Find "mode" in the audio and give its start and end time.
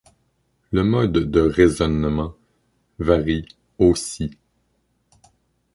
0.83-1.29